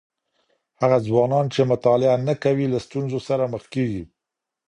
[0.81, 4.03] هغه ځوانان چي مطالعه نه کوي، له ستونزو سره مخ کیږي.